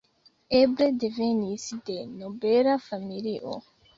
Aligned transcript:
Eble 0.59 0.85
devenis 1.03 1.67
de 1.89 1.97
nobela 2.13 2.75
familio. 2.89 3.55